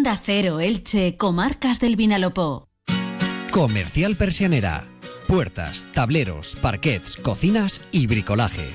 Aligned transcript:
Onda 0.00 0.18
Cero 0.24 0.60
Elche, 0.60 1.18
Comarcas 1.18 1.78
del 1.78 1.94
Vinalopó. 1.94 2.70
Comercial 3.50 4.16
Persianera. 4.16 4.88
Puertas, 5.26 5.86
tableros, 5.92 6.56
parquets, 6.62 7.16
cocinas 7.16 7.82
y 7.92 8.06
bricolaje. 8.06 8.66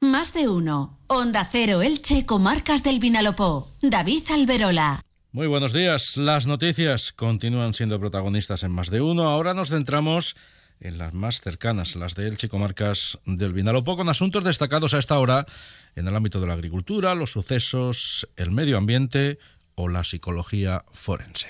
Más 0.00 0.34
de 0.34 0.48
uno. 0.48 0.98
Onda 1.06 1.48
Cero 1.52 1.82
Elche, 1.82 2.26
Comarcas 2.26 2.82
del 2.82 2.98
Vinalopó. 2.98 3.70
David 3.80 4.24
Alberola. 4.32 5.02
Muy 5.30 5.46
buenos 5.46 5.72
días. 5.72 6.16
Las 6.16 6.48
noticias 6.48 7.12
continúan 7.12 7.72
siendo 7.72 8.00
protagonistas 8.00 8.64
en 8.64 8.72
más 8.72 8.90
de 8.90 9.00
uno. 9.00 9.28
Ahora 9.28 9.54
nos 9.54 9.68
centramos 9.68 10.34
en 10.80 10.98
las 10.98 11.14
más 11.14 11.42
cercanas, 11.42 11.94
las 11.94 12.16
de 12.16 12.26
Elche 12.26 12.48
Comarcas 12.48 13.18
del 13.24 13.52
Vinalopó, 13.52 13.96
con 13.96 14.08
asuntos 14.08 14.42
destacados 14.42 14.94
a 14.94 14.98
esta 14.98 15.16
hora 15.20 15.46
en 15.94 16.08
el 16.08 16.16
ámbito 16.16 16.40
de 16.40 16.48
la 16.48 16.54
agricultura, 16.54 17.14
los 17.14 17.30
sucesos, 17.30 18.28
el 18.36 18.50
medio 18.50 18.78
ambiente 18.78 19.38
o 19.80 19.88
la 19.88 20.04
psicología 20.04 20.84
forense. 20.92 21.48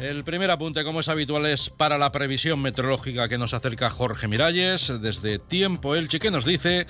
El 0.00 0.22
primer 0.22 0.52
apunte, 0.52 0.84
como 0.84 1.00
es 1.00 1.08
habitual, 1.08 1.46
es 1.46 1.68
para 1.68 1.98
la 1.98 2.12
previsión 2.12 2.62
meteorológica 2.62 3.28
que 3.28 3.38
nos 3.38 3.54
acerca 3.54 3.90
Jorge 3.90 4.28
Miralles 4.28 4.92
desde 5.00 5.40
Tiempo 5.40 5.96
Elche, 5.96 6.20
que 6.20 6.30
nos 6.30 6.44
dice 6.44 6.86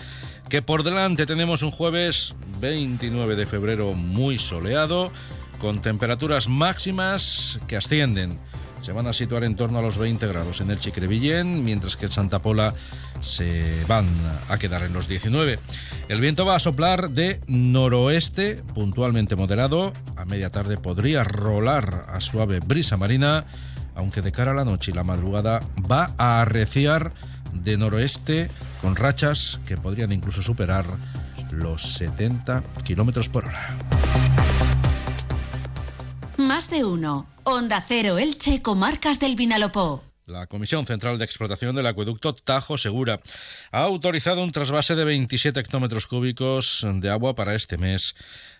que 0.51 0.61
por 0.61 0.83
delante 0.83 1.25
tenemos 1.25 1.63
un 1.63 1.71
jueves 1.71 2.35
29 2.61 3.35
de 3.35 3.47
febrero 3.47 3.95
muy 3.95 4.39
soleado, 4.39 5.11
con 5.59 5.81
temperaturas 5.81 6.49
máximas 6.49 7.59
que 7.67 7.79
ascienden 7.79 8.39
se 8.81 8.93
van 8.93 9.07
a 9.07 9.13
situar 9.13 9.45
en 9.45 9.57
torno 9.57 9.79
a 9.79 9.83
los 9.83 9.99
20 9.99 10.27
grados 10.27 10.61
en 10.61 10.71
el 10.71 10.79
Chicrevillén, 10.79 11.65
mientras 11.65 11.97
que 11.97 12.07
en 12.07 12.13
Santa 12.13 12.41
Pola 12.41 12.75
se 13.21 13.85
van 13.87 14.07
a 14.49 14.59
quedar 14.59 14.83
en 14.83 14.93
los 14.93 15.09
19. 15.09 15.59
El 16.09 16.21
viento 16.21 16.47
va 16.47 16.57
a 16.57 16.61
soplar 16.61 17.11
de 17.11 17.41
noroeste, 17.47 18.63
puntualmente 18.75 19.37
moderado. 19.37 19.93
A 20.17 20.25
media 20.25 20.51
tarde 20.51 20.77
podría 20.77 21.25
rolar 21.25 22.07
a 22.09 22.21
suave 22.21 22.61
brisa 22.61 22.97
marina, 22.97 23.45
aunque 23.95 24.23
de 24.23 24.33
cara 24.33 24.53
a 24.53 24.55
la 24.55 24.65
noche 24.65 24.91
y 24.93 24.95
la 24.95 25.05
madrugada 25.05 25.61
va 25.91 26.13
a 26.19 26.43
arreciar 26.43 27.13
de 27.53 27.77
noroeste 27.77 28.49
con 28.81 28.97
rachas 28.97 29.61
que 29.67 29.77
podrían 29.77 30.13
incluso 30.13 30.43
superar 30.43 30.87
los 31.51 31.95
70 31.95 32.63
kilómetros 32.85 33.29
por 33.29 33.47
hora. 33.47 33.86
De 36.77 36.85
uno. 36.85 37.27
Onda 37.45 37.83
Cero 37.89 38.19
Elche, 38.19 38.61
Comarcas 38.61 39.19
del 39.19 39.35
Vinalopó. 39.35 40.05
La 40.27 40.47
Comisión 40.47 40.85
Central 40.85 41.17
de 41.17 41.25
Explotación 41.25 41.75
del 41.75 41.87
Acueducto 41.87 42.35
Tajo 42.35 42.77
Segura 42.77 43.19
ha 43.73 43.81
autorizado 43.81 44.43
un 44.43 44.53
trasvase 44.53 44.95
de 44.95 45.07
27 45.07 45.59
hectómetros 45.59 46.07
cúbicos 46.07 46.87
de 46.87 47.09
agua 47.09 47.35
para 47.35 47.55
este 47.55 47.79
mes 47.79 48.15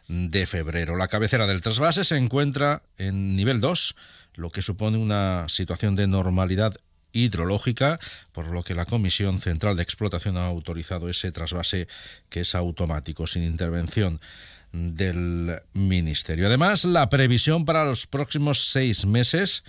de 0.09 0.47
febrero. 0.47 0.97
La 0.97 1.09
cabecera 1.09 1.47
del 1.47 1.61
trasvase 1.61 2.05
se 2.05 2.17
encuentra 2.17 2.85
en 2.97 3.37
nivel 3.37 3.61
2, 3.61 3.95
lo 4.37 4.49
que 4.49 4.63
supone 4.63 4.97
una 4.97 5.47
situación 5.51 5.95
de 5.95 6.07
normalidad 6.07 6.75
hidrológica, 7.13 7.99
por 8.33 8.47
lo 8.47 8.63
que 8.63 8.75
la 8.75 8.87
Comisión 8.87 9.43
Central 9.43 9.77
de 9.77 9.83
Explotación 9.83 10.39
ha 10.39 10.47
autorizado 10.47 11.11
ese 11.11 11.33
trasvase 11.33 11.87
que 12.31 12.41
es 12.41 12.55
automático, 12.55 13.27
sin 13.27 13.43
intervención 13.43 14.23
del 14.73 15.61
Ministerio. 15.73 16.47
Además, 16.47 16.85
la 16.85 17.09
previsión 17.09 17.65
para 17.65 17.85
los 17.85 18.07
próximos 18.07 18.71
seis 18.71 19.05
meses 19.07 19.65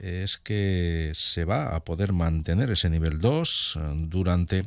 es 0.00 0.38
que 0.38 1.12
se 1.14 1.44
va 1.44 1.74
a 1.74 1.84
poder 1.84 2.12
mantener 2.12 2.70
ese 2.70 2.90
nivel 2.90 3.20
2 3.20 3.76
eh, 3.76 3.80
durante 4.08 4.66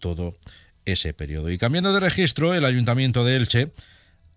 todo 0.00 0.36
ese 0.84 1.14
periodo. 1.14 1.50
Y 1.50 1.58
cambiando 1.58 1.92
de 1.92 2.00
registro, 2.00 2.54
el 2.54 2.64
Ayuntamiento 2.64 3.24
de 3.24 3.36
Elche 3.36 3.72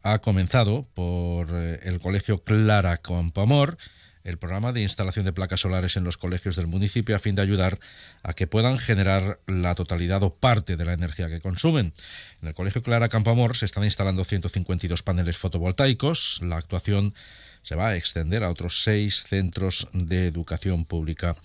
ha 0.03 0.19
comenzado 0.19 0.86
por 0.94 1.49
eh, 1.52 1.80
el 1.83 1.99
Colegio 1.99 2.44
Clara 2.44 2.97
Compamor 2.97 3.77
el 4.28 4.38
programa 4.38 4.73
de 4.73 4.81
instalación 4.81 5.23
de 5.23 5.32
placas 5.32 5.61
solares 5.61 5.95
en 5.95 6.04
los 6.04 6.17
colegios 6.17 6.58
del 6.58 6.67
municipio 6.67 7.15
a 7.15 7.20
fin 7.20 7.33
de 7.33 7.42
ayudar 7.42 7.80
a 8.23 8.33
que 8.33 8.45
puedan 8.45 8.77
generar 8.77 9.39
la 9.48 9.73
totalidad 9.73 10.21
o 10.21 10.36
parte 10.36 10.76
de 10.76 10.83
la 10.83 10.92
energía 10.92 11.30
que 11.30 11.39
consumen. 11.39 11.93
En 12.42 12.49
el 12.49 12.54
Colegio 12.54 12.83
Clara 12.83 13.08
Campoamor 13.08 13.55
se 13.55 13.66
están 13.66 13.86
instalando 13.86 14.26
152 14.26 15.02
paneles 15.02 15.37
fotovoltaicos. 15.37 16.42
La 16.43 16.58
actuación 16.58 17.14
se 17.64 17.76
va 17.76 17.87
a 17.87 17.95
extender 17.95 18.43
a 18.43 18.49
otros 18.49 18.83
seis 18.83 19.23
centros 19.27 19.87
de 19.93 20.27
educación 20.27 20.83
pública 20.83 21.37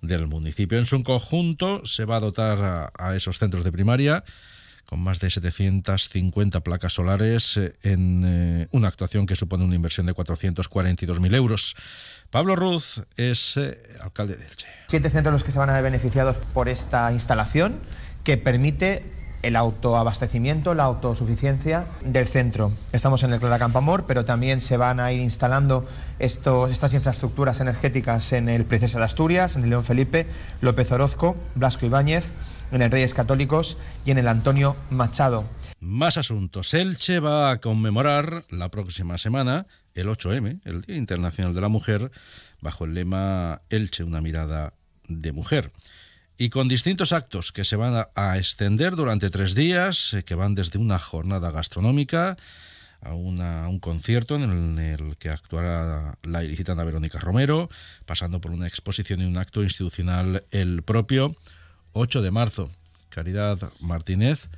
del 0.00 0.28
municipio. 0.28 0.78
En 0.78 0.86
su 0.86 1.02
conjunto 1.02 1.84
se 1.86 2.04
va 2.04 2.16
a 2.16 2.20
dotar 2.20 2.92
a, 2.96 3.16
esos 3.16 3.38
centros 3.38 3.64
de 3.64 3.72
primaria 3.72 4.22
con 4.88 5.00
más 5.00 5.20
de 5.20 5.28
750 5.28 6.60
placas 6.60 6.94
solares 6.94 7.58
eh, 7.58 7.74
en 7.82 8.22
eh, 8.24 8.68
una 8.72 8.88
actuación 8.88 9.26
que 9.26 9.36
supone 9.36 9.64
una 9.64 9.74
inversión 9.74 10.06
de 10.06 10.14
442.000 10.14 11.36
euros. 11.36 11.76
Pablo 12.30 12.56
Ruz 12.56 13.02
es 13.18 13.58
eh, 13.58 13.78
alcalde 14.00 14.38
de 14.38 14.46
Elche. 14.46 14.66
Siete 14.86 15.10
centros 15.10 15.34
los 15.34 15.44
que 15.44 15.52
se 15.52 15.58
van 15.58 15.68
a 15.68 15.74
ver 15.74 15.82
beneficiados 15.82 16.36
por 16.54 16.70
esta 16.70 17.12
instalación 17.12 17.80
que 18.24 18.38
permite 18.38 19.02
el 19.42 19.56
autoabastecimiento, 19.56 20.72
la 20.72 20.84
autosuficiencia 20.84 21.84
del 22.02 22.26
centro. 22.26 22.72
Estamos 22.92 23.22
en 23.24 23.34
el 23.34 23.40
Clara 23.40 23.58
Campamor, 23.58 24.04
pero 24.06 24.24
también 24.24 24.62
se 24.62 24.78
van 24.78 25.00
a 25.00 25.12
ir 25.12 25.20
instalando 25.20 25.86
estos, 26.18 26.70
estas 26.72 26.94
infraestructuras 26.94 27.60
energéticas 27.60 28.32
en 28.32 28.48
el 28.48 28.64
Princesa 28.64 28.98
de 28.98 29.04
Asturias, 29.04 29.54
en 29.54 29.64
el 29.64 29.70
León 29.70 29.84
Felipe, 29.84 30.26
López 30.62 30.90
Orozco, 30.90 31.36
Blasco 31.54 31.84
Ibáñez, 31.84 32.24
en 32.72 32.82
el 32.82 32.90
Reyes 32.90 33.14
Católicos 33.14 33.76
y 34.04 34.10
en 34.10 34.18
el 34.18 34.28
Antonio 34.28 34.76
Machado. 34.90 35.44
Más 35.80 36.16
asuntos. 36.16 36.74
Elche 36.74 37.20
va 37.20 37.50
a 37.50 37.60
conmemorar 37.60 38.44
la 38.50 38.70
próxima 38.70 39.18
semana 39.18 39.66
el 39.94 40.08
8M, 40.08 40.60
el 40.64 40.82
Día 40.82 40.96
Internacional 40.96 41.54
de 41.54 41.60
la 41.60 41.68
Mujer, 41.68 42.10
bajo 42.60 42.84
el 42.84 42.94
lema 42.94 43.62
Elche, 43.70 44.04
una 44.04 44.20
mirada 44.20 44.74
de 45.08 45.32
mujer. 45.32 45.72
Y 46.36 46.50
con 46.50 46.68
distintos 46.68 47.12
actos 47.12 47.50
que 47.50 47.64
se 47.64 47.76
van 47.76 48.06
a, 48.14 48.38
extender 48.38 48.94
durante 48.94 49.28
tres 49.28 49.54
días, 49.56 50.14
eh, 50.14 50.22
que 50.22 50.36
van 50.36 50.54
desde 50.54 50.78
una 50.78 50.98
jornada 50.98 51.50
gastronómica 51.50 52.36
a, 53.00 53.14
un 53.14 53.78
concierto 53.80 54.36
en 54.36 54.78
el, 54.78 55.16
que 55.18 55.30
actuará 55.30 56.16
la 56.22 56.44
ilicitana 56.44 56.84
Verónica 56.84 57.18
Romero, 57.18 57.68
pasando 58.06 58.40
por 58.40 58.52
una 58.52 58.68
exposición 58.68 59.20
y 59.20 59.24
un 59.24 59.36
acto 59.36 59.64
institucional 59.64 60.44
el 60.52 60.82
propio 60.82 61.36
8 61.92 62.22
de 62.22 62.30
marzo. 62.30 62.70
Caridad 63.08 63.58
Martínez 63.80 64.48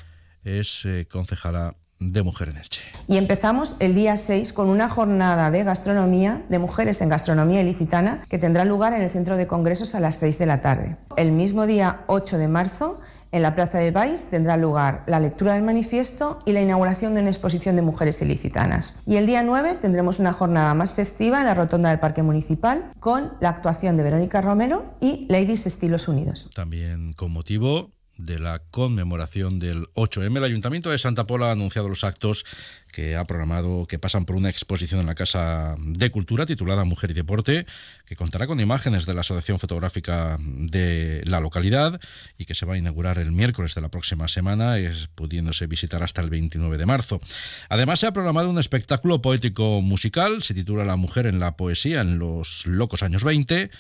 es 0.45 0.85
eh, 0.85 1.07
concejala 1.11 1.77
de 2.01 2.23
Mujer 2.23 2.49
en 2.49 2.57
Elche. 2.57 2.83
Y 3.07 3.19
empezamos 3.19 3.77
el 3.79 3.95
día 3.95 4.17
6 4.17 4.53
con 4.53 4.69
una 4.69 4.89
jornada 4.89 5.51
de 5.51 5.63
gastronomía, 5.63 6.43
de 6.49 6.59
mujeres 6.59 7.01
en 7.03 7.11
gastronomía 7.11 7.61
ilicitana, 7.61 8.25
que 8.29 8.39
tendrá 8.39 8.65
lugar 8.65 8.95
en 8.95 9.03
el 9.03 9.11
Centro 9.11 9.37
de 9.37 9.47
Congresos 9.47 9.95
a 9.95 10.01
las 10.01 10.17
6 10.17 10.39
de 10.39 10.47
la 10.47 10.63
tarde. 10.63 10.97
El 11.17 11.31
mismo 11.31 11.67
día 11.67 12.05
8 12.09 12.39
de 12.39 12.49
marzo, 12.49 12.99
en 13.33 13.43
la 13.43 13.55
Plaza 13.55 13.79
de 13.79 13.93
Baix 13.93 14.25
tendrá 14.25 14.57
lugar 14.57 15.05
la 15.07 15.21
lectura 15.21 15.55
del 15.55 15.63
manifiesto 15.63 16.41
y 16.47 16.53
la 16.53 16.63
inauguración 16.63 17.15
de 17.15 17.21
una 17.21 17.31
exposición 17.31 17.77
de 17.77 17.83
mujeres 17.83 18.21
ilicitanas. 18.23 19.01
Y 19.07 19.17
el 19.17 19.27
día 19.27 19.45
9 19.45 19.79
tendremos 19.81 20.19
una 20.19 20.33
jornada 20.33 20.75
más 20.75 20.95
festiva 20.95 21.39
en 21.39 21.47
la 21.47 21.55
rotonda 21.55 21.91
del 21.91 22.01
Parque 22.01 22.25
Municipal 22.25 22.93
con 22.99 23.35
la 23.41 23.51
actuación 23.51 23.97
de 23.97 24.03
Verónica 24.03 24.41
Romero 24.41 24.97
y 25.01 25.27
Ladies 25.29 25.67
Estilos 25.67 26.09
Unidos. 26.09 26.49
También 26.55 27.13
con 27.13 27.31
motivo 27.31 27.93
de 28.25 28.39
la 28.39 28.61
conmemoración 28.71 29.59
del 29.59 29.87
8M. 29.95 30.37
El 30.37 30.45
Ayuntamiento 30.45 30.91
de 30.91 30.99
Santa 30.99 31.27
Pola 31.27 31.49
ha 31.49 31.53
anunciado 31.53 31.89
los 31.89 32.05
actos 32.05 32.45
que 32.93 33.17
ha 33.17 33.25
programado, 33.25 33.87
que 33.87 33.99
pasan 33.99 34.25
por 34.25 34.37
una 34.37 34.51
exposición 34.51 35.01
en 35.01 35.07
la 35.07 35.15
Casa 35.15 35.77
de 35.79 36.11
Cultura 36.11 36.47
titulada 36.47 36.85
Mujer 36.85 37.11
y 37.11 37.15
Deporte, 37.15 37.67
que 38.07 38.17
contará 38.17 38.47
con 38.47 38.61
imágenes 38.61 39.07
de 39.07 39.15
la 39.15 39.21
Asociación 39.21 39.59
Fotográfica 39.59 40.37
de 40.41 41.23
la 41.25 41.41
localidad 41.41 42.01
y 42.39 42.45
que 42.45 42.55
se 42.55 42.67
va 42.67 42.75
a 42.75 42.79
inaugurar 42.79 43.19
el 43.19 43.33
miércoles 43.33 43.75
de 43.75 43.81
la 43.81 43.89
próxima 43.89 44.29
semana, 44.29 44.79
es, 44.79 45.09
pudiéndose 45.15 45.67
visitar 45.67 46.03
hasta 46.03 46.21
el 46.21 46.31
29 46.31 46.79
de 46.79 46.87
marzo. 46.87 47.21
Además, 47.69 48.01
se 48.01 48.07
ha 48.07 48.13
programado 48.13 48.51
un 48.51 48.59
espectáculo 48.59 49.23
poético 49.23 49.83
musical, 49.83 50.43
se 50.43 50.55
titula 50.55 50.85
La 50.85 50.97
mujer 50.97 51.27
en 51.27 51.41
la 51.41 51.57
poesía 51.57 52.01
en 52.01 52.19
los 52.19 52.67
locos 52.67 53.03
años 53.03 53.25
20, 53.25 53.71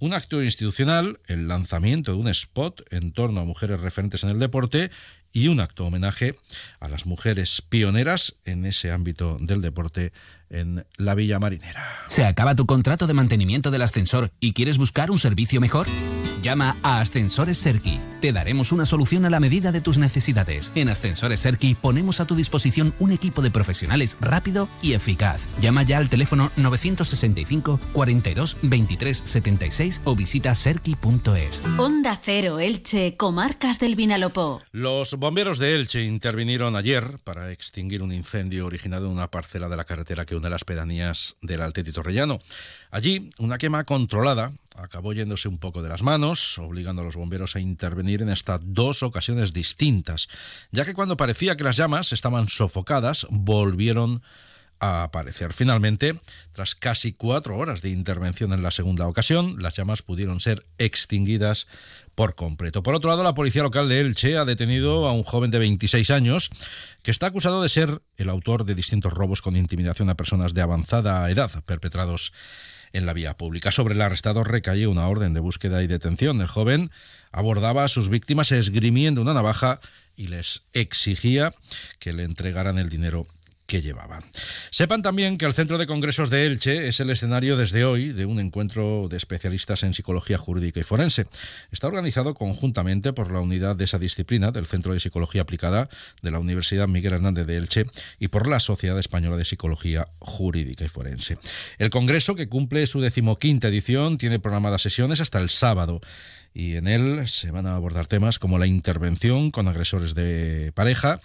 un 0.00 0.14
acto 0.14 0.42
institucional, 0.42 1.20
el 1.26 1.46
lanzamiento 1.46 2.12
de 2.12 2.18
un 2.18 2.28
spot 2.28 2.82
en 2.90 3.12
torno 3.12 3.40
a 3.40 3.44
mujeres 3.44 3.80
referentes 3.82 4.24
en 4.24 4.30
el 4.30 4.38
deporte 4.38 4.90
y 5.32 5.48
un 5.48 5.60
acto 5.60 5.86
homenaje 5.86 6.36
a 6.80 6.88
las 6.88 7.06
mujeres 7.06 7.62
pioneras 7.68 8.34
en 8.44 8.64
ese 8.64 8.90
ámbito 8.90 9.38
del 9.40 9.62
deporte 9.62 10.12
en 10.50 10.84
la 10.96 11.14
Villa 11.14 11.38
Marinera. 11.38 11.84
¿Se 12.08 12.24
acaba 12.24 12.54
tu 12.54 12.66
contrato 12.66 13.06
de 13.06 13.14
mantenimiento 13.14 13.70
del 13.70 13.82
ascensor 13.82 14.30
y 14.40 14.52
quieres 14.52 14.78
buscar 14.78 15.10
un 15.10 15.18
servicio 15.18 15.60
mejor? 15.60 15.86
Llama 16.42 16.76
a 16.82 17.00
Ascensores 17.00 17.58
Serki. 17.58 18.00
Te 18.20 18.32
daremos 18.32 18.72
una 18.72 18.86
solución 18.86 19.24
a 19.24 19.30
la 19.30 19.40
medida 19.40 19.72
de 19.72 19.80
tus 19.80 19.98
necesidades. 19.98 20.72
En 20.74 20.88
Ascensores 20.88 21.40
Serki 21.40 21.74
ponemos 21.74 22.20
a 22.20 22.26
tu 22.26 22.34
disposición 22.34 22.94
un 22.98 23.12
equipo 23.12 23.42
de 23.42 23.50
profesionales 23.50 24.16
rápido 24.20 24.68
y 24.82 24.94
eficaz. 24.94 25.46
Llama 25.60 25.82
ya 25.82 25.98
al 25.98 26.08
teléfono 26.08 26.50
965 26.56 27.80
42 27.92 28.56
23 28.62 29.16
76 29.16 30.02
o 30.04 30.16
visita 30.16 30.54
serki.es. 30.54 31.62
Onda 31.78 32.18
Cero 32.22 32.58
Elche, 32.58 33.16
Comarcas 33.16 33.78
del 33.78 33.96
Vinalopó. 33.96 34.62
Los 34.72 35.14
bomberos 35.14 35.58
de 35.58 35.76
Elche 35.76 36.04
intervinieron 36.04 36.76
ayer 36.76 37.18
para 37.24 37.50
extinguir 37.50 38.02
un 38.02 38.12
incendio 38.12 38.66
originado 38.66 39.06
en 39.06 39.12
una 39.12 39.30
parcela 39.30 39.68
de 39.68 39.76
la 39.76 39.84
carretera 39.84 40.24
que 40.24 40.36
une 40.36 40.48
las 40.48 40.64
pedanías 40.64 41.36
del 41.42 41.60
Altete 41.60 41.90
y 41.90 41.92
Torrellano. 41.92 42.38
Allí, 42.90 43.28
una 43.38 43.58
quema 43.58 43.84
controlada 43.84 44.52
acabó 44.76 45.12
yéndose 45.12 45.48
un 45.48 45.58
poco 45.58 45.82
de 45.82 45.88
las 45.88 46.02
manos, 46.02 46.58
obligando 46.58 47.02
a 47.02 47.04
los 47.04 47.16
bomberos 47.16 47.56
a 47.56 47.60
intervenir 47.60 48.22
en 48.22 48.28
estas 48.28 48.60
dos 48.62 49.02
ocasiones 49.02 49.52
distintas, 49.52 50.28
ya 50.70 50.84
que 50.84 50.94
cuando 50.94 51.16
parecía 51.16 51.56
que 51.56 51.64
las 51.64 51.76
llamas 51.76 52.12
estaban 52.12 52.48
sofocadas, 52.48 53.26
volvieron 53.30 54.22
a 54.80 55.02
aparecer. 55.02 55.52
Finalmente, 55.52 56.18
tras 56.52 56.74
casi 56.74 57.12
cuatro 57.12 57.58
horas 57.58 57.82
de 57.82 57.90
intervención 57.90 58.52
en 58.52 58.62
la 58.62 58.70
segunda 58.70 59.06
ocasión, 59.06 59.56
las 59.58 59.76
llamas 59.76 60.02
pudieron 60.02 60.40
ser 60.40 60.66
extinguidas 60.78 61.66
por 62.14 62.34
completo. 62.34 62.82
Por 62.82 62.94
otro 62.94 63.10
lado, 63.10 63.22
la 63.22 63.34
policía 63.34 63.62
local 63.62 63.88
de 63.88 64.00
Elche 64.00 64.38
ha 64.38 64.46
detenido 64.46 65.06
a 65.06 65.12
un 65.12 65.22
joven 65.22 65.50
de 65.50 65.58
26 65.58 66.10
años 66.10 66.50
que 67.02 67.10
está 67.10 67.26
acusado 67.26 67.62
de 67.62 67.68
ser 67.68 68.02
el 68.16 68.30
autor 68.30 68.64
de 68.64 68.74
distintos 68.74 69.12
robos 69.12 69.42
con 69.42 69.56
intimidación 69.56 70.08
a 70.08 70.16
personas 70.16 70.54
de 70.54 70.62
avanzada 70.62 71.30
edad 71.30 71.50
perpetrados 71.64 72.32
en 72.92 73.06
la 73.06 73.12
vía 73.12 73.36
pública. 73.36 73.70
Sobre 73.70 73.94
el 73.94 74.02
arrestado 74.02 74.44
recayó 74.44 74.90
una 74.90 75.08
orden 75.08 75.34
de 75.34 75.40
búsqueda 75.40 75.82
y 75.82 75.86
detención. 75.86 76.40
El 76.40 76.46
joven 76.46 76.90
abordaba 77.32 77.84
a 77.84 77.88
sus 77.88 78.08
víctimas 78.08 78.52
esgrimiendo 78.52 79.22
una 79.22 79.34
navaja 79.34 79.80
y 80.16 80.28
les 80.28 80.62
exigía 80.72 81.54
que 81.98 82.12
le 82.12 82.24
entregaran 82.24 82.78
el 82.78 82.88
dinero 82.88 83.26
que 83.70 83.82
llevaban. 83.82 84.24
Sepan 84.72 85.00
también 85.00 85.38
que 85.38 85.46
el 85.46 85.54
Centro 85.54 85.78
de 85.78 85.86
Congresos 85.86 86.28
de 86.28 86.44
Elche 86.44 86.88
es 86.88 86.98
el 86.98 87.08
escenario 87.08 87.56
desde 87.56 87.84
hoy 87.84 88.12
de 88.12 88.26
un 88.26 88.40
encuentro 88.40 89.06
de 89.08 89.16
especialistas 89.16 89.84
en 89.84 89.94
psicología 89.94 90.38
jurídica 90.38 90.80
y 90.80 90.82
forense. 90.82 91.28
Está 91.70 91.86
organizado 91.86 92.34
conjuntamente 92.34 93.12
por 93.12 93.32
la 93.32 93.38
unidad 93.38 93.76
de 93.76 93.84
esa 93.84 94.00
disciplina 94.00 94.50
del 94.50 94.66
Centro 94.66 94.92
de 94.92 94.98
Psicología 94.98 95.42
Aplicada 95.42 95.88
de 96.20 96.32
la 96.32 96.40
Universidad 96.40 96.88
Miguel 96.88 97.12
Hernández 97.12 97.46
de 97.46 97.58
Elche 97.58 97.84
y 98.18 98.26
por 98.26 98.48
la 98.48 98.58
Sociedad 98.58 98.98
Española 98.98 99.36
de 99.36 99.44
Psicología 99.44 100.08
Jurídica 100.18 100.84
y 100.84 100.88
Forense. 100.88 101.38
El 101.78 101.90
Congreso, 101.90 102.34
que 102.34 102.48
cumple 102.48 102.88
su 102.88 103.00
decimoquinta 103.00 103.68
edición, 103.68 104.18
tiene 104.18 104.40
programadas 104.40 104.82
sesiones 104.82 105.20
hasta 105.20 105.38
el 105.38 105.48
sábado 105.48 106.00
y 106.52 106.76
en 106.76 106.88
él 106.88 107.28
se 107.28 107.50
van 107.50 107.66
a 107.66 107.74
abordar 107.74 108.08
temas 108.08 108.38
como 108.38 108.58
la 108.58 108.66
intervención 108.66 109.50
con 109.50 109.68
agresores 109.68 110.14
de 110.14 110.72
pareja, 110.74 111.20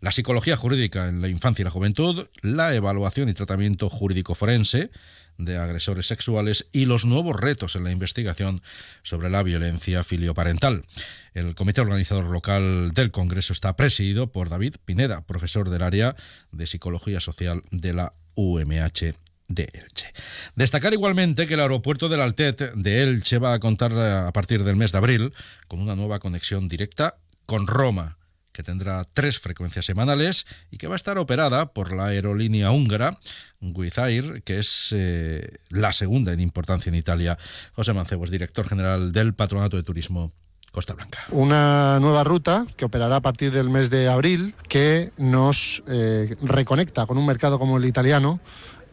la 0.00 0.12
psicología 0.12 0.56
jurídica 0.56 1.08
en 1.08 1.20
la 1.20 1.28
infancia 1.28 1.62
y 1.62 1.64
la 1.64 1.70
juventud, 1.70 2.28
la 2.42 2.74
evaluación 2.74 3.28
y 3.28 3.34
tratamiento 3.34 3.88
jurídico 3.88 4.34
forense 4.34 4.90
de 5.36 5.56
agresores 5.56 6.06
sexuales 6.06 6.68
y 6.72 6.84
los 6.84 7.04
nuevos 7.04 7.36
retos 7.36 7.76
en 7.76 7.84
la 7.84 7.92
investigación 7.92 8.60
sobre 9.02 9.30
la 9.30 9.42
violencia 9.42 10.02
filioparental. 10.02 10.84
El 11.32 11.54
comité 11.54 11.80
organizador 11.80 12.26
local 12.26 12.90
del 12.92 13.12
Congreso 13.12 13.52
está 13.52 13.76
presidido 13.76 14.32
por 14.32 14.48
David 14.48 14.76
Pineda, 14.84 15.22
profesor 15.22 15.70
del 15.70 15.82
área 15.82 16.16
de 16.50 16.66
Psicología 16.66 17.20
Social 17.20 17.62
de 17.70 17.92
la 17.94 18.14
UMH 18.34 19.14
de 19.48 19.68
Elche. 19.72 20.12
Destacar 20.54 20.92
igualmente 20.92 21.46
que 21.46 21.54
el 21.54 21.60
aeropuerto 21.60 22.08
del 22.08 22.20
Altet 22.20 22.74
de 22.74 23.02
Elche 23.02 23.38
va 23.38 23.54
a 23.54 23.58
contar 23.58 23.92
a 23.92 24.32
partir 24.32 24.62
del 24.62 24.76
mes 24.76 24.92
de 24.92 24.98
abril 24.98 25.32
con 25.66 25.80
una 25.80 25.96
nueva 25.96 26.20
conexión 26.20 26.68
directa 26.68 27.16
con 27.46 27.66
Roma, 27.66 28.18
que 28.52 28.62
tendrá 28.62 29.04
tres 29.12 29.38
frecuencias 29.38 29.86
semanales 29.86 30.46
y 30.70 30.78
que 30.78 30.86
va 30.86 30.94
a 30.94 30.96
estar 30.96 31.16
operada 31.16 31.72
por 31.72 31.94
la 31.94 32.06
aerolínea 32.06 32.70
húngara 32.70 33.16
Wizz 33.60 33.98
Air, 33.98 34.42
que 34.42 34.58
es 34.58 34.88
eh, 34.92 35.58
la 35.70 35.92
segunda 35.92 36.32
en 36.32 36.40
importancia 36.40 36.90
en 36.90 36.96
Italia. 36.96 37.38
José 37.72 37.92
Mancebos, 37.92 38.30
director 38.30 38.68
general 38.68 39.12
del 39.12 39.34
Patronato 39.34 39.76
de 39.76 39.82
Turismo 39.82 40.32
Costa 40.72 40.94
Blanca. 40.94 41.20
Una 41.30 41.98
nueva 42.00 42.24
ruta 42.24 42.66
que 42.76 42.84
operará 42.84 43.16
a 43.16 43.20
partir 43.20 43.52
del 43.52 43.70
mes 43.70 43.90
de 43.90 44.08
abril 44.08 44.54
que 44.68 45.12
nos 45.16 45.82
eh, 45.86 46.36
reconecta 46.42 47.06
con 47.06 47.16
un 47.16 47.26
mercado 47.26 47.58
como 47.58 47.78
el 47.78 47.84
italiano 47.84 48.40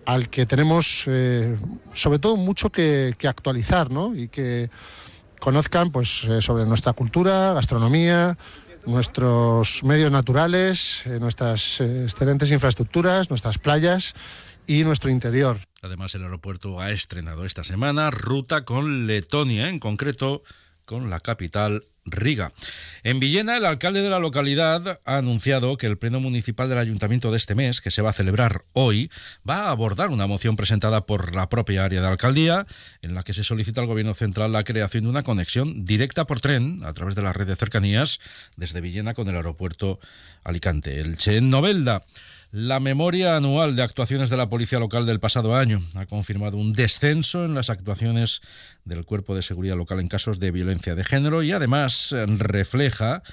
al 0.06 0.30
que 0.30 0.46
tenemos 0.46 1.06
eh, 1.08 1.58
sobre 1.94 2.20
todo 2.20 2.38
mucho 2.38 2.72
que, 2.72 3.16
actualizar 3.28 3.92
¿no? 3.92 4.16
y 4.16 4.28
que 4.28 4.70
conozcan 5.40 5.92
pues, 5.92 6.26
eh, 6.26 6.42
sobre 6.42 6.66
nuestra 6.66 6.94
cultura, 6.94 7.54
gastronomía, 7.54 8.38
nuestros 8.86 9.84
medios 9.84 10.12
naturales, 10.12 11.02
eh, 11.06 11.18
nuestras 11.20 11.82
excelentes 11.82 12.52
infraestructuras, 12.52 13.30
nuestras 13.30 13.58
playas 13.58 14.14
y 14.68 14.84
nuestro 14.84 15.10
interior. 15.10 15.60
Además, 15.82 16.14
el 16.16 16.24
aeropuerto 16.24 16.80
ha 16.80 16.92
estrenado 16.92 17.46
esta 17.46 17.64
semana 17.64 18.12
ruta 18.12 18.66
con 18.66 19.08
Letonia, 19.08 19.70
en 19.70 19.80
concreto 19.80 20.44
con 20.86 21.10
la 21.10 21.20
capital 21.20 21.84
Riga. 22.06 22.54
En 23.04 23.20
Villena, 23.20 23.58
el 23.58 23.66
alcalde 23.66 24.02
de 24.02 24.10
la 24.12 24.20
localidad 24.20 25.02
ha 25.06 25.18
anunciado 25.18 25.76
que 25.76 25.88
el 25.88 25.98
Pleno 25.98 26.20
Municipal 26.20 26.70
del 26.70 26.78
Ayuntamiento 26.78 27.32
de 27.32 27.38
este 27.38 27.56
mes, 27.56 27.82
que 27.82 27.90
se 27.90 28.04
va 28.04 28.12
a 28.12 28.14
celebrar 28.14 28.64
hoy, 28.74 29.10
va 29.48 29.62
a 29.62 29.72
abordar 29.72 30.12
una 30.12 30.28
moción 30.28 30.56
presentada 30.56 31.08
por 31.08 31.34
la 31.36 31.50
propia 31.50 31.84
área 31.84 32.02
de 32.02 32.08
alcaldía, 32.08 32.68
en 33.02 33.16
la 33.16 33.24
que 33.24 33.34
se 33.34 33.44
solicita 33.44 33.82
al 33.82 33.88
Gobierno 33.88 34.14
Central 34.14 34.52
la 34.52 34.64
creación 34.64 35.06
de 35.06 35.10
una 35.10 35.24
conexión 35.24 35.84
directa 35.84 36.26
por 36.28 36.42
tren 36.42 36.82
a 36.84 36.94
través 36.94 37.16
de 37.16 37.24
la 37.24 37.34
red 37.34 37.48
de 37.48 37.56
cercanías 37.56 38.20
desde 38.56 38.82
Villena 38.82 39.16
con 39.16 39.28
el 39.28 39.36
aeropuerto 39.36 40.00
Alicante. 40.44 41.00
El 41.00 41.18
Chen 41.18 41.50
Novelda 41.50 42.06
la 42.52 42.80
memoria 42.80 43.36
anual 43.36 43.76
de 43.76 43.84
actuaciones 43.84 44.30
de 44.30 44.38
la 44.38 44.50
Policía 44.50 44.80
Local 44.80 45.06
del 45.06 45.20
pasado 45.20 45.56
año 45.56 45.82
ha 45.96 46.06
confirmado 46.06 46.58
un 46.58 46.74
descenso 46.74 47.46
en 47.46 47.54
las 47.54 47.70
actuaciones 47.70 48.42
del 48.86 49.06
Cuerpo 49.06 49.36
de 49.36 49.42
Seguridad 49.42 49.76
Local 49.76 50.00
en 50.00 50.08
casos 50.08 50.40
de 50.40 50.52
violencia 50.52 50.96
de 50.96 51.04
género 51.04 51.44
y 51.44 51.52
además 51.52 52.14
refleja 52.28 53.24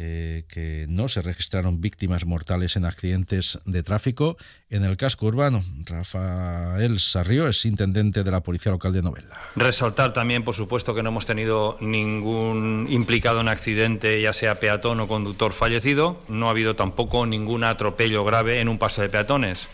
eh, 0.00 0.44
que 0.46 0.86
no 0.88 1.08
se 1.08 1.22
registraron 1.22 1.80
víctimas 1.80 2.24
mortales 2.24 2.76
en 2.76 2.84
accidentes 2.84 3.58
de 3.64 3.82
tráfico 3.82 4.36
en 4.70 4.84
el 4.84 4.96
casco 4.96 5.26
urbano. 5.26 5.64
Rafael 5.86 7.00
Sarrio 7.00 7.48
es 7.48 7.64
intendente 7.64 8.22
de 8.22 8.30
la 8.30 8.40
Policía 8.44 8.70
Local 8.70 8.92
de 8.92 9.02
Novela. 9.02 9.36
Resaltar 9.56 10.12
también, 10.12 10.44
por 10.44 10.54
supuesto, 10.54 10.94
que 10.94 11.02
no 11.02 11.08
hemos 11.08 11.26
tenido 11.26 11.76
ningún 11.80 12.86
implicado 12.88 13.40
en 13.40 13.48
accidente, 13.48 14.22
ya 14.22 14.32
sea 14.32 14.60
peatón 14.60 15.00
o 15.00 15.08
conductor 15.08 15.52
fallecido. 15.52 16.22
No 16.28 16.46
ha 16.46 16.50
habido 16.50 16.76
tampoco 16.76 17.26
ningún 17.26 17.64
atropello 17.64 18.24
grave 18.24 18.60
en 18.60 18.68
un 18.68 18.78
paso 18.78 19.02
de 19.02 19.08
peatones. 19.08 19.68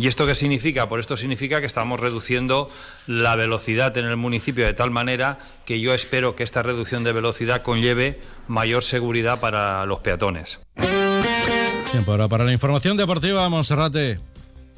¿Y 0.00 0.06
esto 0.06 0.26
qué 0.26 0.36
significa? 0.36 0.88
Por 0.88 1.00
esto 1.00 1.16
significa 1.16 1.58
que 1.58 1.66
estamos 1.66 1.98
reduciendo 1.98 2.70
la 3.08 3.34
velocidad 3.34 3.96
en 3.98 4.04
el 4.04 4.16
municipio 4.16 4.64
de 4.64 4.72
tal 4.72 4.92
manera 4.92 5.40
que 5.64 5.80
yo 5.80 5.92
espero 5.92 6.36
que 6.36 6.44
esta 6.44 6.62
reducción 6.62 7.02
de 7.02 7.12
velocidad 7.12 7.62
conlleve 7.62 8.20
mayor 8.46 8.84
seguridad 8.84 9.40
para 9.40 9.84
los 9.86 9.98
peatones. 9.98 10.60
Tiempo 11.90 12.12
ahora 12.12 12.28
para 12.28 12.44
la 12.44 12.52
información 12.52 12.96
deportiva, 12.96 13.48
Monserrate. 13.48 14.20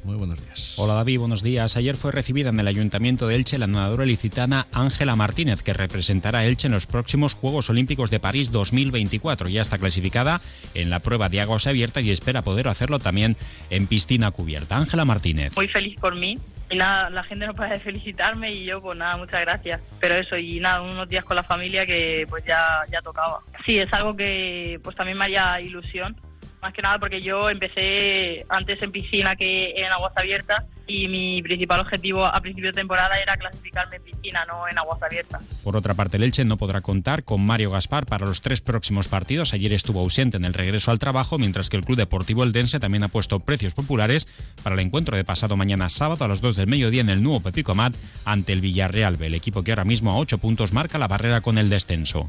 Muy 0.03 0.15
buenos 0.15 0.43
días. 0.43 0.75
Hola 0.77 0.95
David, 0.95 1.19
buenos 1.19 1.43
días. 1.43 1.77
Ayer 1.77 1.95
fue 1.95 2.11
recibida 2.11 2.49
en 2.49 2.59
el 2.59 2.67
Ayuntamiento 2.67 3.27
de 3.27 3.35
Elche 3.35 3.59
la 3.59 3.67
nadadora 3.67 4.05
licitana 4.05 4.65
Ángela 4.73 5.15
Martínez, 5.15 5.61
que 5.61 5.73
representará 5.73 6.39
a 6.39 6.45
Elche 6.45 6.67
en 6.67 6.73
los 6.73 6.87
próximos 6.87 7.35
Juegos 7.35 7.69
Olímpicos 7.69 8.09
de 8.09 8.19
París 8.19 8.51
2024. 8.51 9.47
Ya 9.49 9.61
está 9.61 9.77
clasificada 9.77 10.41
en 10.73 10.89
la 10.89 10.99
prueba 10.99 11.29
de 11.29 11.41
aguas 11.41 11.67
abiertas 11.67 12.03
y 12.03 12.11
espera 12.11 12.41
poder 12.41 12.67
hacerlo 12.67 12.97
también 12.97 13.37
en 13.69 13.85
piscina 13.85 14.31
cubierta. 14.31 14.77
Ángela 14.77 15.05
Martínez. 15.05 15.55
Muy 15.55 15.67
feliz 15.67 15.95
por 15.99 16.15
mí. 16.15 16.39
Y 16.71 16.77
nada, 16.77 17.09
la 17.09 17.23
gente 17.23 17.45
no 17.45 17.53
puede 17.53 17.79
felicitarme 17.79 18.53
y 18.53 18.63
yo 18.63 18.81
pues 18.81 18.97
nada, 18.97 19.17
muchas 19.17 19.41
gracias. 19.41 19.81
Pero 19.99 20.15
eso, 20.15 20.35
y 20.35 20.59
nada, 20.59 20.81
unos 20.81 21.07
días 21.09 21.25
con 21.25 21.35
la 21.35 21.43
familia 21.43 21.85
que 21.85 22.25
pues 22.27 22.43
ya, 22.45 22.83
ya 22.91 23.01
tocaba. 23.01 23.41
Sí, 23.65 23.77
es 23.77 23.91
algo 23.93 24.15
que 24.15 24.79
pues 24.81 24.95
también 24.95 25.17
me 25.17 25.25
haría 25.25 25.61
ilusión 25.61 26.15
más 26.61 26.73
que 26.73 26.81
nada 26.81 26.99
porque 26.99 27.21
yo 27.21 27.49
empecé 27.49 28.45
antes 28.49 28.81
en 28.81 28.91
piscina 28.91 29.35
que 29.35 29.73
en 29.77 29.91
aguas 29.91 30.13
abiertas 30.15 30.63
y 30.87 31.07
mi 31.07 31.41
principal 31.41 31.79
objetivo 31.79 32.25
a 32.25 32.41
principio 32.41 32.71
de 32.71 32.77
temporada 32.77 33.19
era 33.19 33.37
clasificarme 33.37 33.97
en 33.97 34.03
piscina, 34.03 34.45
no 34.45 34.67
en 34.67 34.77
aguas 34.77 35.01
abiertas. 35.01 35.41
Por 35.63 35.77
otra 35.77 35.93
parte, 35.93 36.17
el 36.17 36.23
Elche 36.23 36.43
no 36.43 36.57
podrá 36.57 36.81
contar 36.81 37.23
con 37.23 37.45
Mario 37.45 37.71
Gaspar 37.71 38.05
para 38.05 38.25
los 38.25 38.41
tres 38.41 38.61
próximos 38.61 39.07
partidos. 39.07 39.53
Ayer 39.53 39.71
estuvo 39.73 40.01
ausente 40.01 40.37
en 40.37 40.45
el 40.45 40.53
regreso 40.53 40.91
al 40.91 40.99
trabajo, 40.99 41.37
mientras 41.37 41.69
que 41.69 41.77
el 41.77 41.85
Club 41.85 41.97
Deportivo 41.97 42.43
Eldense 42.43 42.79
también 42.79 43.03
ha 43.03 43.07
puesto 43.07 43.39
precios 43.39 43.73
populares 43.73 44.27
para 44.63 44.75
el 44.75 44.81
encuentro 44.81 45.15
de 45.15 45.23
pasado 45.23 45.55
mañana 45.55 45.89
sábado 45.89 46.25
a 46.25 46.27
las 46.27 46.41
2 46.41 46.57
del 46.57 46.67
mediodía 46.67 47.01
en 47.01 47.09
el 47.09 47.23
nuevo 47.23 47.39
Pepico 47.39 47.73
Mat 47.73 47.95
ante 48.25 48.53
el 48.53 48.61
Villarreal 48.61 49.21
el 49.21 49.33
equipo 49.33 49.63
que 49.63 49.71
ahora 49.71 49.85
mismo 49.85 50.11
a 50.11 50.17
8 50.17 50.37
puntos 50.37 50.73
marca 50.73 50.97
la 50.97 51.07
barrera 51.07 51.41
con 51.41 51.57
el 51.57 51.69
descenso. 51.69 52.27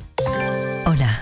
Hola, 0.86 1.21